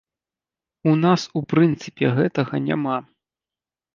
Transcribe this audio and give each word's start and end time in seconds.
У 0.91 0.93
нас 1.05 1.21
у 1.39 1.41
прынцыпе 1.51 2.07
гэтага 2.17 2.61
няма. 2.69 2.97